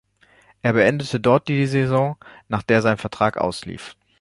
[0.63, 2.15] Er beendete dort die Saison,
[2.47, 3.95] nach der sein Vertrag auslief.